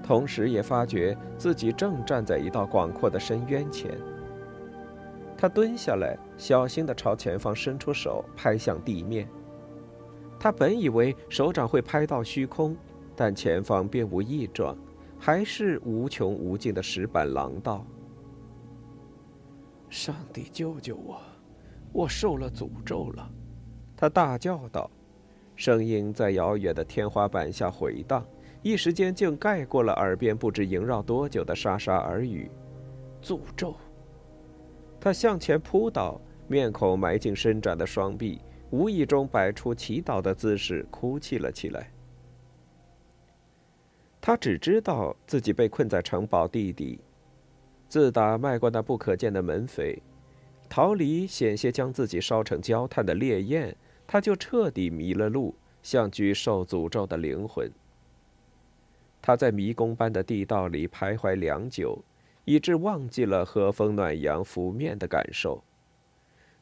[0.03, 3.97] 同时也发觉自己正站在一道广阔的深渊前。
[5.35, 9.27] 他蹲下来，小心地朝前方伸出手，拍向地面。
[10.39, 12.77] 他本以为手掌会拍到虚空，
[13.15, 14.77] 但前方并无异状，
[15.17, 17.83] 还是无穷无尽的石板廊道。
[19.89, 21.19] 上帝救救我！
[21.91, 23.27] 我受了诅咒了！
[23.97, 24.89] 他大叫道。
[25.61, 28.25] 声音在遥远的天花板下回荡，
[28.63, 32.49] 一时间竟盖过了耳边不知萦绕多久的沙沙耳语。
[33.21, 33.75] 诅咒！
[34.99, 38.41] 他向前扑倒，面孔埋进伸展的双臂，
[38.71, 41.91] 无意中摆出祈祷的姿势，哭泣了起来。
[44.19, 46.99] 他只知道自己被困在城堡地底，
[47.87, 49.99] 自打迈过那不可见的门扉，
[50.67, 53.77] 逃离险些将自己烧成焦炭的烈焰。
[54.11, 57.71] 他就彻底迷了路，像具受诅咒的灵魂。
[59.21, 62.03] 他在迷宫般的地道里徘徊良久，
[62.43, 65.63] 以致忘记了和风暖阳拂面的感受。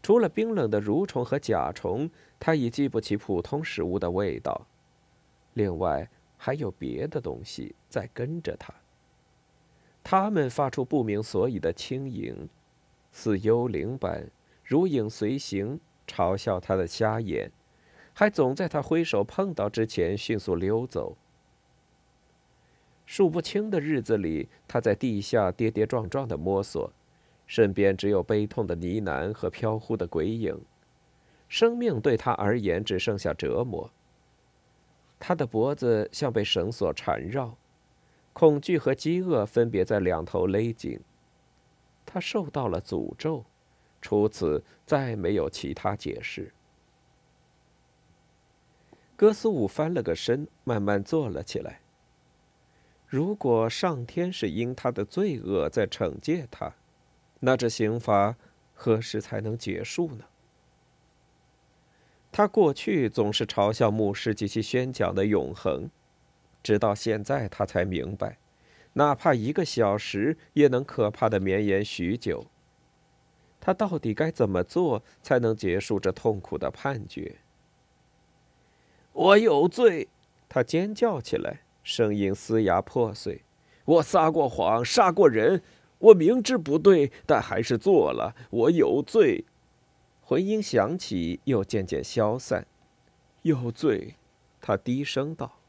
[0.03, 2.07] 除了冰冷的蠕虫和甲虫，
[2.39, 4.67] 他已记不起普通食物的味道。
[5.55, 8.71] 另外，还有别的东西在跟着他。
[10.03, 12.47] 他们发出不明所以的轻盈，
[13.11, 14.29] 似幽灵般，
[14.63, 15.79] 如影随形。
[16.09, 17.51] 嘲笑他的瞎眼，
[18.13, 21.15] 还总在他挥手碰到之前迅速溜走。
[23.05, 26.91] 数不清的日子里，他在地下跌跌撞撞的摸索，
[27.45, 30.59] 身边只有悲痛的呢喃和飘忽的鬼影。
[31.47, 33.89] 生命对他而言只剩下折磨。
[35.19, 37.57] 他的脖子像被绳索缠绕，
[38.33, 40.99] 恐惧和饥饿分别在两头勒紧。
[42.05, 43.43] 他受到了诅咒，
[44.01, 46.53] 除此再没有其他解释。
[49.15, 51.81] 哥斯武翻了个身，慢慢坐了起来。
[53.07, 56.73] 如果上天是因他的罪恶在惩戒他，
[57.39, 58.35] 那这刑罚
[58.73, 60.25] 何时才能结束呢？
[62.31, 65.89] 他过去总是嘲笑牧师及其宣讲的永恒，
[66.61, 68.37] 直到现在他才明白，
[68.93, 72.45] 哪怕一个小时也能可怕的绵延许久。
[73.59, 77.37] 他到底该怎么做才能结束这痛苦的判决？
[79.13, 80.07] 我有罪！
[80.47, 83.43] 他尖叫起来，声音嘶哑破碎。
[83.85, 85.61] 我撒过谎，杀过人，
[85.97, 88.35] 我明知不对，但还是做了。
[88.49, 89.45] 我有罪！
[90.21, 92.65] 回音响起，又渐渐消散。
[93.41, 94.15] 有罪！
[94.61, 95.59] 他低声道。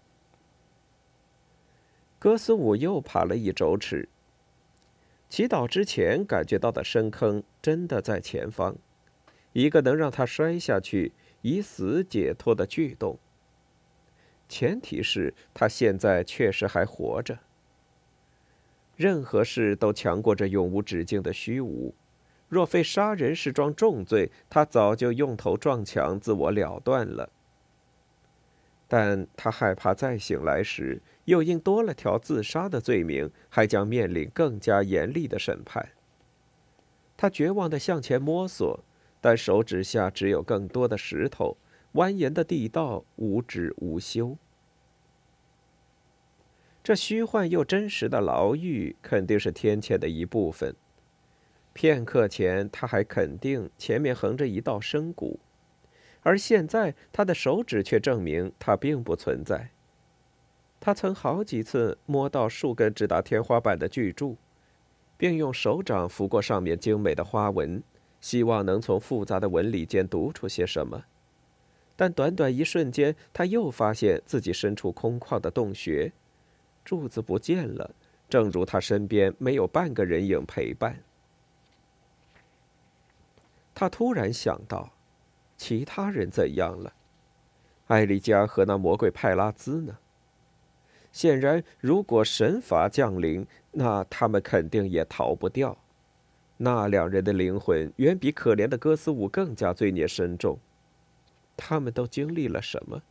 [2.19, 4.09] 哥斯伍又爬了一周尺。
[5.31, 8.77] 祈祷之前感觉到的深坑真的在前方，
[9.53, 11.13] 一个能让他摔下去
[11.43, 13.17] 以死解脱的巨洞。
[14.49, 17.39] 前提是他现在确实还活着。
[18.97, 21.95] 任何事都强过这永无止境的虚无。
[22.49, 27.31] 若非杀人是桩重罪，他早就用头撞墙，自我了断了。
[28.89, 31.01] 但他害怕再醒来时，
[31.31, 35.91] 又因多了条自杀的罪名，还将面临更加严厉的审判。
[37.17, 38.83] 他绝望地向前摸索，
[39.21, 41.57] 但手指下只有更多的石头。
[41.95, 44.37] 蜿蜒的地道无止无休，
[46.83, 50.75] 这虚幻又真实的牢狱肯定是天堑的一部分。
[51.73, 55.39] 片刻前他还肯定前面横着一道深谷，
[56.23, 59.71] 而现在他的手指却证明它并不存在。
[60.81, 64.39] 他曾好几次摸到数根直达天花板的巨柱，
[65.19, 67.83] 并用手掌拂过上面精美的花纹，
[68.19, 71.05] 希望能从复杂的纹理间读出些什么。
[71.97, 76.11] 但短短一瞬间，他又发现自己身处空旷的洞穴，
[76.83, 77.95] 柱子不见了，
[78.27, 81.03] 正如他身边没有半个人影陪伴。
[83.75, 84.95] 他突然想到，
[85.59, 86.95] 其他人怎样了？
[87.89, 89.99] 艾丽加和那魔鬼派拉兹呢？
[91.13, 95.77] 显然，如果神罚降临，那他们肯定也逃不掉。
[96.59, 100.59] 那两人的灵魂远比可怜的哥斯舞更加罪孽深重。
[101.57, 103.03] 他们都经历了什么？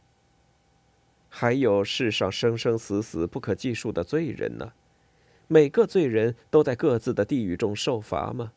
[1.28, 4.74] 还有世上生生死死不可计数的罪人呢？
[5.48, 8.54] 每个罪人都在各自的地狱中受罚吗？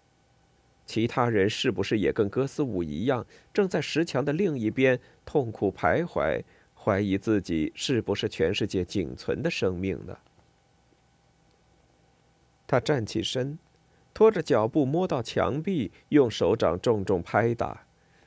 [0.84, 6.42] 其他人是不是也跟哥斯舞一样，正在石墙的另一边痛苦徘徊，
[6.84, 10.18] 怀疑自己是不是全世界仅存的生命呢？
[12.66, 13.56] 他站起身，
[14.12, 17.84] 拖着脚步摸到墙壁，用手掌重重拍打：“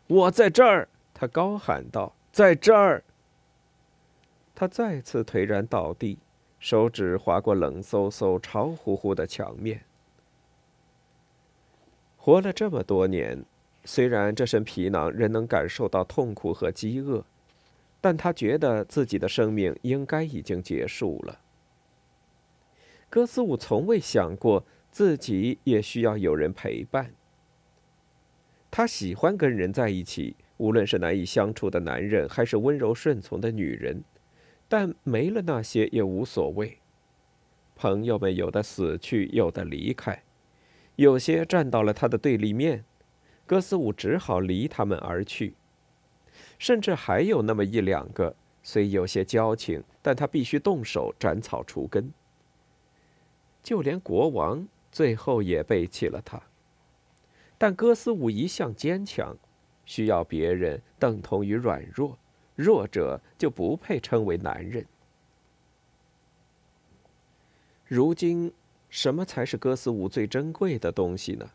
[0.08, 3.04] 我在这儿。”他高喊道：“在这儿！”
[4.56, 6.20] 他再次颓然倒地，
[6.60, 9.84] 手指划过冷飕飕、潮乎乎的墙面。
[12.18, 13.44] 活了这么多年，
[13.84, 17.26] 虽然这身皮囊仍能感受到痛苦和饥饿，
[18.06, 21.40] 但他觉得自己的生命应该已经结束了。
[23.10, 27.16] 哥斯伍从未想过自己也需要有人陪伴。
[28.70, 30.36] 他喜欢跟人在一起。
[30.58, 34.04] 无论是难以相处的男人，还是温柔顺从的女人，
[34.68, 36.78] 但没了那些也无所谓。
[37.76, 40.22] 朋友们有的死去，有的离开，
[40.96, 42.86] 有些站到了他的对立面，
[43.48, 45.56] 哥斯伍只好离他们而去。
[46.58, 52.12] 甚至还有那么一两个，虽有些交情，但他必须动手斩草除根。
[53.64, 56.42] 就连国王最后也背弃了他，
[57.58, 59.38] 但哥斯舞一向坚强。
[59.88, 62.18] 需要别人等同于软弱，
[62.56, 64.84] 弱者就不配称为男人。
[67.86, 68.52] 如今，
[68.90, 71.52] 什么才是哥斯舞最珍贵的东西呢？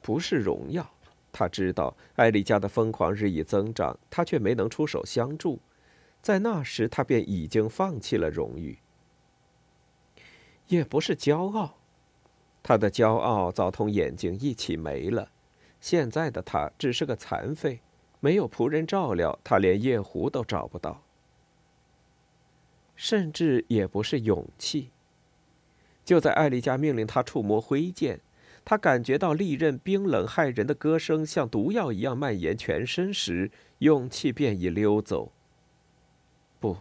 [0.00, 0.88] 不是荣耀。
[1.32, 5.58] 他知道艾丽加的疯狂日益增长，他却没能出手相助。
[6.20, 8.78] 在那时，他便已经放弃了荣誉。
[10.68, 11.74] 也不是骄傲，
[12.62, 15.30] 他的骄傲早同眼睛一起没了。
[15.80, 17.80] 现在的他只是个残废，
[18.20, 21.02] 没有仆人照料，他连夜壶都找不到。
[22.94, 24.90] 甚至也不是勇气。
[26.04, 28.20] 就在艾丽加命令他触摸挥剑，
[28.64, 35.32] 他感觉到利刃冰冷骇人的歌声像毒药一样蔓延全身时，勇气便已溜走。
[36.60, 36.76] 不，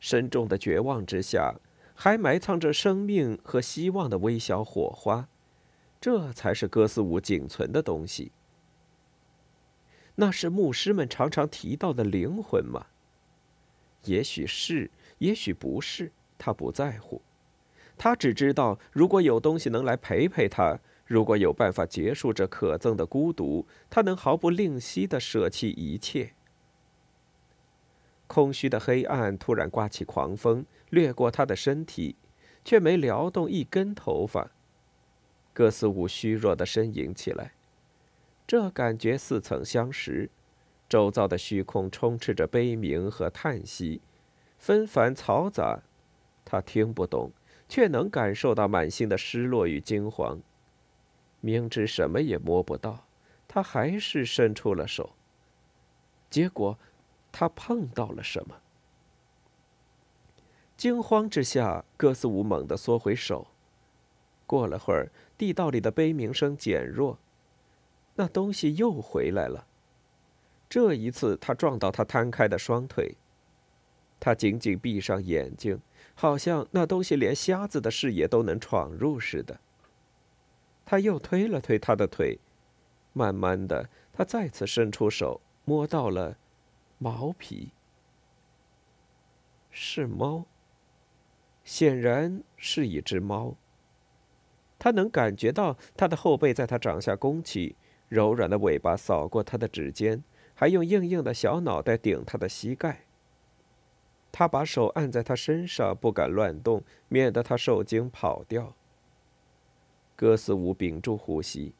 [0.00, 1.54] 深重的绝望之下，
[1.94, 5.28] 还埋藏着生命和希望的微小火花，
[6.00, 8.32] 这才是哥斯舞仅存的东西。
[10.14, 12.86] 那是牧师们常常提到的灵魂吗？
[14.04, 17.20] 也许是，也许不是，他不在乎。
[17.98, 26.32] 他只知道，如果有东西能来陪陪他，如果有办法结束这可憎的孤独，他能毫不吝惜的舍弃一切。
[28.26, 32.16] 空虚的黑暗突然刮起狂风，掠过他的身体，
[32.64, 34.50] 却没撩动一根头发。
[35.52, 37.52] 哥斯武虚弱的呻吟起来，
[38.46, 40.28] 这感觉似曾相识。
[40.88, 44.00] 周遭的虚空充斥着悲鸣和叹息，
[44.58, 45.82] 纷繁嘈杂，
[46.44, 47.32] 他听不懂。
[47.68, 50.38] 却能感受到满心的失落与惊惶。
[51.46, 53.06] 明知什么也摸不到，
[53.46, 55.14] 他还是伸出了手。
[56.28, 56.76] 结果，
[57.30, 58.56] 他碰到了什么？
[60.76, 63.46] 惊慌之下，哥斯舞猛地缩回手。
[64.44, 67.16] 过了会儿，地道里的悲鸣声减弱，
[68.16, 69.68] 那东西又回来了。
[70.68, 73.14] 这一次，他撞到他摊开的双腿。
[74.18, 75.80] 他紧紧闭上眼睛。
[76.18, 79.60] 好像那东西连瞎子的视野都能闯入似的。
[80.86, 82.38] 他又推了推他的腿，
[83.12, 86.38] 慢慢的，他再次伸出手，摸到了
[86.96, 87.72] 毛皮。
[89.70, 90.46] 是猫。
[91.64, 93.56] 显然是一只猫。
[94.78, 97.74] 他能感觉到他的后背在他掌下弓起，
[98.08, 100.22] 柔软的尾巴扫过他的指尖，
[100.54, 103.02] 还用硬硬的小脑袋顶他的膝盖。
[104.30, 108.76] 他把手按在他身上，不敢乱动，免得他受惊跑掉。
[110.16, 111.72] 哥斯舞屏住呼吸。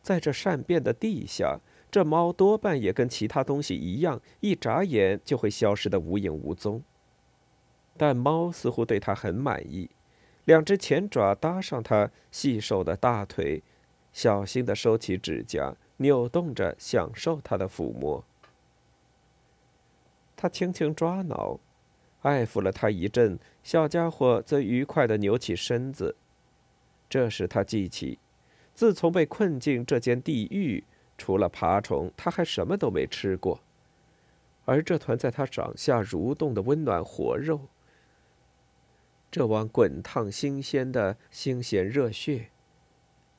[0.00, 1.58] 在这善变的地下，
[1.90, 6.82] 这猫多半也跟其他东西一样，一眨眼就会消失得无影无踪。
[7.96, 9.90] 但猫似乎对他很满意，
[10.44, 13.62] 两只前爪搭上他细瘦的大腿，
[14.12, 18.24] 小心地收起指甲，扭动着享受他的抚摸。
[20.36, 21.58] 他轻轻抓挠，
[22.22, 26.14] 爱抚了他一阵，小家伙则愉快地扭起身子。
[27.08, 28.18] 这时他记起，
[28.74, 30.84] 自从被困进这间地狱，
[31.16, 33.60] 除了爬虫，他还什么都没吃过。
[34.64, 37.68] 而这团在他掌下蠕动的温暖活肉，
[39.30, 42.50] 这碗滚烫新鲜的新鲜热血，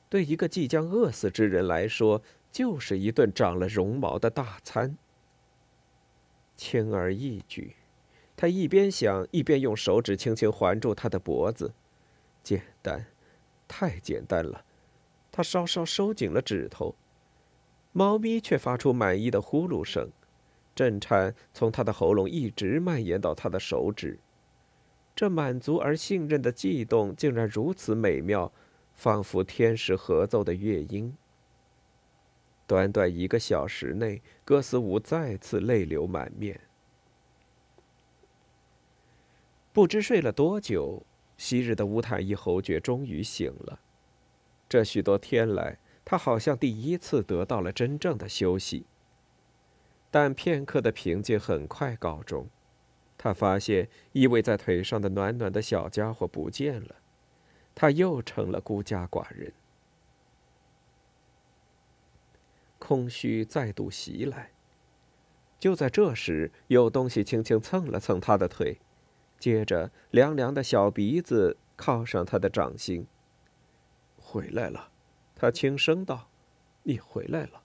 [0.08, 4.98] 对一个即将饿死之人来说，就是一顿长了绒毛的大餐。
[6.56, 7.76] 轻而易举，
[8.36, 11.72] 他一边想，一边用手指轻轻环住他的脖子。
[12.42, 13.06] 简单，
[13.70, 14.64] 太简单了。
[15.30, 16.96] 他稍稍收紧了指头。
[17.92, 20.10] 猫咪却发出满意的呼噜声，
[20.74, 24.18] 震颤从他的喉咙一直蔓延到他的手指。
[25.14, 28.50] 这满足而信任的悸动竟然如此美妙，
[28.94, 31.16] 仿佛天使合奏的乐音。
[32.66, 36.60] 短短一个小时内，哥斯舞再次泪流满面。
[39.72, 41.02] 不知睡了多久，
[41.40, 43.80] 昔日的乌坦伊侯爵终于醒了。
[44.68, 48.84] 这许多天来，他好像第一次得到了真正的休息。
[50.10, 52.46] 但片刻的平静很快告终，
[53.16, 56.96] 他发现依偎在腿上的暖暖的小家伙不见了，
[57.74, 59.54] 他又成了孤家寡人。
[62.78, 64.50] 空虚再度袭来。
[65.58, 68.78] 就在这时，有东西轻轻蹭了蹭他的腿，
[69.40, 73.08] 接着凉凉的小鼻子靠上他的掌心。
[74.16, 74.90] 回来了，
[75.34, 76.28] 他轻声道
[76.84, 77.62] ：“你回来了。”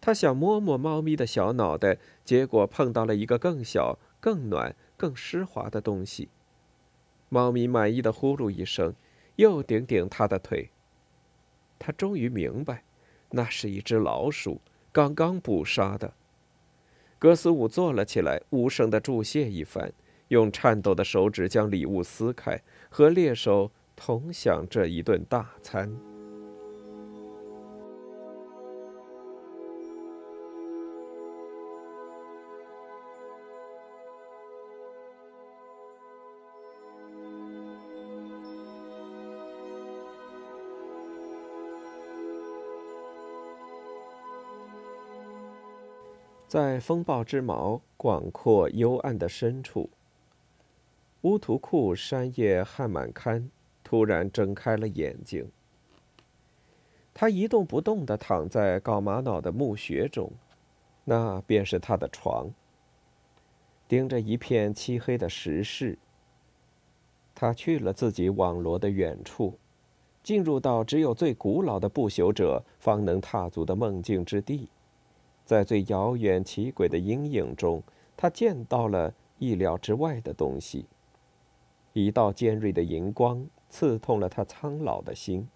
[0.00, 6.30] 他想摸摸猫咪的小脑袋，结果碰到了一个更小、更暖、更湿滑的东西。
[7.28, 8.94] 猫咪满意的呼噜一声，
[9.36, 10.70] 又顶顶他的腿。
[11.78, 12.82] 他终于明白。
[13.32, 14.60] 那是一只老鼠，
[14.90, 16.14] 刚刚捕杀的。
[17.16, 19.92] 格斯武坐了起来，无声的注谢一番，
[20.30, 25.92] 用颤抖的手指将礼物撕开，和猎手同享这一顿大餐。
[46.46, 49.88] 在风暴之矛广阔幽暗的深处，
[51.22, 53.50] 乌图库山叶汉满堪
[53.84, 55.46] 突然睁开了眼睛。
[57.12, 60.32] 他一动不动地躺在搞玛瑙的墓穴中，
[61.04, 62.50] 那便是他的床。
[63.86, 65.98] 盯着一片漆黑的石室，
[67.34, 69.58] 他去了自己网罗的远处，
[70.22, 74.70] 进入到只有最古老的不朽者方能踏足的梦境之地。
[75.44, 77.82] 在最遥远奇诡的阴影中，
[78.16, 80.86] 他见到了意料之外的东西。
[81.92, 85.48] 一道尖锐的银光刺痛了他苍老的心。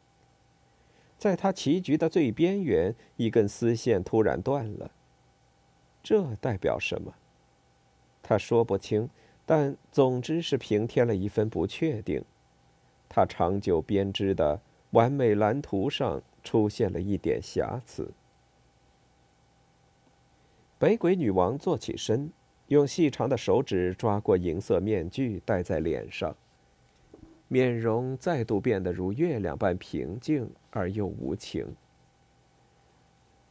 [1.16, 4.90] 在他棋局的最边缘，一根丝线突然断了。
[6.02, 7.14] 这代表什么？
[8.22, 9.08] 他说不清，
[9.46, 12.22] 但总之是平添了一分不确定。
[13.08, 14.60] 他长久编织的
[14.90, 18.12] 完美蓝图上出现了一点瑕疵。
[20.78, 22.30] 北鬼女王坐起身，
[22.68, 26.34] 用细长的手指抓过银色面具，戴在脸上。
[27.48, 31.76] 面容再度变得如月亮般平静而又无情。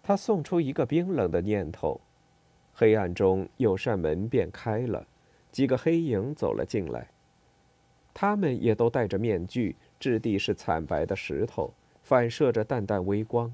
[0.01, 2.01] 他送出一个冰冷的念头，
[2.74, 5.07] 黑暗中有扇门便开了，
[5.51, 7.07] 几个黑影走了进来。
[8.14, 13.53] 他们也都戴着面具，质地是惨白的石头，反射着淡淡微光。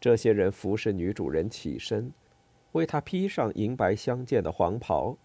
[0.00, 2.12] 这些人服侍女主人起身，
[2.78, 5.16] 为他披上银白相间的黄袍。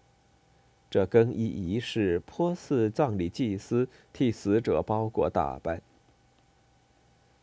[0.90, 5.80] 这更衣仪式颇似葬礼祭司替死者包裹打扮。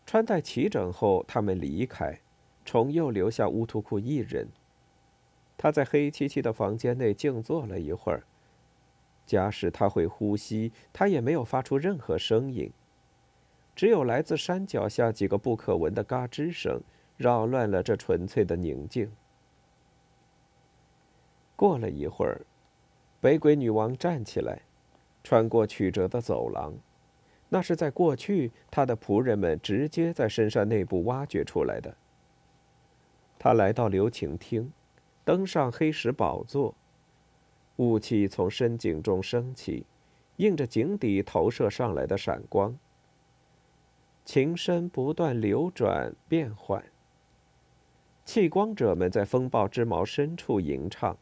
[0.06, 2.20] 穿戴齐整后，他们离开，
[2.64, 4.48] 重又留下乌图库一人。
[5.58, 8.24] 他在黑漆漆的房间内静坐了一会儿。
[9.26, 12.72] 假使他会呼吸，他也没有发出任何声音，
[13.76, 16.82] 只有来自山脚下几个不可闻的嘎吱声，
[17.16, 19.12] 扰乱了这纯粹的宁静。
[21.62, 22.42] 过了一会儿。
[23.20, 24.64] 北鬼女王站起来，
[25.24, 26.74] 穿过曲折的走廊，
[27.50, 31.96] 那是在过去她的仆人们直接在深山内部挖掘出来的。
[33.38, 34.74] 她来到留情厅，
[35.24, 36.74] 登上黑石宝座，
[37.76, 39.86] 雾气从深井中升起，
[40.38, 42.76] 映着井底投射上来的闪光。
[44.26, 46.84] 琴声不断流转变换，
[48.26, 51.16] 弃光者们在风暴之矛深处吟唱。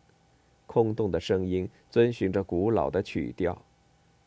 [0.70, 3.60] 空洞的声音遵循着古老的曲调，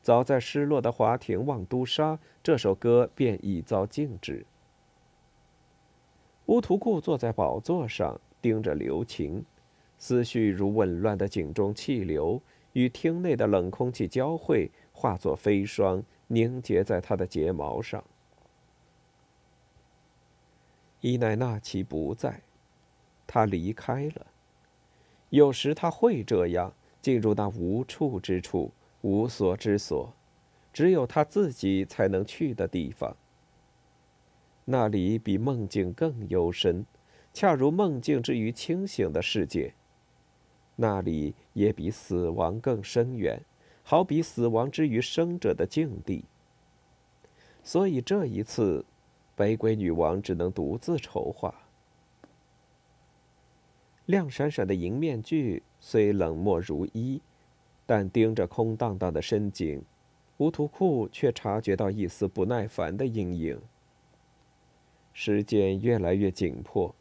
[0.03, 4.45] 早在失落的华亭望都沙，这首歌便已遭静止。
[6.47, 9.45] 乌图库坐在宝座上，盯着流琴，
[9.99, 18.03] 思绪如紊乱的井中气流，与厅内的冷空气交汇，化作飞霜，凝结在他的睫毛上。
[21.01, 22.43] 伊奈纳奇不在，
[23.28, 24.26] 他离开了。
[25.33, 28.70] 有时他会这样进入那无处之处、
[29.01, 30.12] 无所之所，
[30.74, 33.16] 只有他自己才能去的地方。
[34.66, 36.85] 那里比梦境更幽深，
[37.33, 39.72] 恰如梦境之于清醒的世界。
[40.76, 43.41] 那里也比死亡更深远，
[43.83, 46.26] 好比死亡之于生者的境地。
[47.64, 48.85] 所以这一次，
[49.35, 51.61] 北鬼女王只能独自筹划。
[54.07, 57.20] 亮闪闪的银面具虽冷漠如一，
[57.86, 59.82] 但盯着空荡荡的深井，
[60.38, 63.61] 乌图库却察觉到一丝不耐烦的阴影。
[65.12, 66.94] 时间越来越紧迫。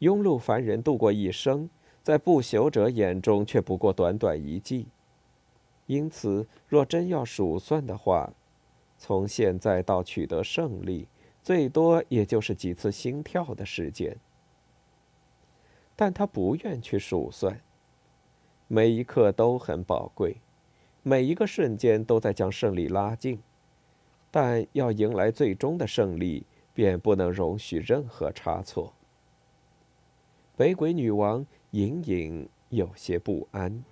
[0.00, 1.68] 庸碌凡人度过一生，
[2.02, 4.86] 在不朽者眼中却不过短短一季。
[5.86, 8.32] 因此，若真要数算的话，
[8.96, 11.08] 从现在到取得胜利，
[11.42, 14.16] 最多也就是几次心跳的时间。
[16.00, 17.60] 但他不愿去数算。
[18.68, 20.38] 每一刻都很宝贵，
[21.02, 23.38] 每一个瞬间都在将胜利拉近，
[24.30, 28.94] 但要迎来最终的胜利，便不能容许任何差错。
[30.56, 33.84] 北鬼女王隐隐有些不安。